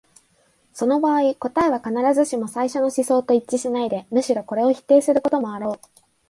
[0.73, 5.79] その場合、答えは必ずしも最初の思想と一致しないで、むしろこれを否定することもあろう。